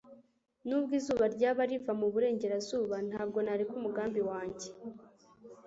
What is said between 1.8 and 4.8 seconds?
mu burengerazuba, ntabwo nareka umugambi wanjye